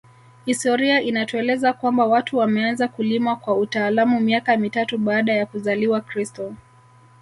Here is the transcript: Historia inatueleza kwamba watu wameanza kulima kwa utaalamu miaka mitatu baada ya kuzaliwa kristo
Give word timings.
Historia 0.45 1.01
inatueleza 1.01 1.73
kwamba 1.73 2.05
watu 2.05 2.37
wameanza 2.37 2.87
kulima 2.87 3.35
kwa 3.35 3.57
utaalamu 3.57 4.19
miaka 4.19 4.57
mitatu 4.57 4.97
baada 4.97 5.33
ya 5.33 5.45
kuzaliwa 5.45 6.01
kristo 6.01 6.53